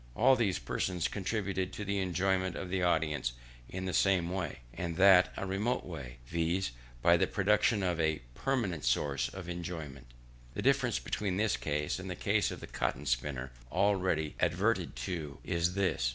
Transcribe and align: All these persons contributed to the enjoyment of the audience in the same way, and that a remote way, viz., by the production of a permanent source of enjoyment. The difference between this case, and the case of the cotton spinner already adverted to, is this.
All 0.15 0.35
these 0.35 0.57
persons 0.57 1.07
contributed 1.07 1.71
to 1.73 1.85
the 1.85 1.99
enjoyment 1.99 2.55
of 2.55 2.71
the 2.71 2.81
audience 2.81 3.33
in 3.69 3.85
the 3.85 3.93
same 3.93 4.31
way, 4.31 4.61
and 4.73 4.95
that 4.95 5.31
a 5.37 5.45
remote 5.45 5.85
way, 5.85 6.17
viz., 6.25 6.71
by 7.03 7.17
the 7.17 7.27
production 7.27 7.83
of 7.83 7.99
a 8.01 8.23
permanent 8.33 8.83
source 8.83 9.29
of 9.29 9.47
enjoyment. 9.47 10.07
The 10.55 10.63
difference 10.63 10.97
between 10.97 11.37
this 11.37 11.55
case, 11.55 11.99
and 11.99 12.09
the 12.09 12.15
case 12.15 12.49
of 12.49 12.61
the 12.61 12.65
cotton 12.65 13.05
spinner 13.05 13.51
already 13.71 14.33
adverted 14.39 14.95
to, 15.05 15.37
is 15.43 15.75
this. 15.75 16.09